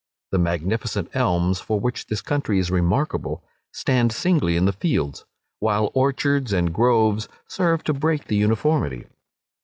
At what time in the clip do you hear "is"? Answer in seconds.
2.57-2.71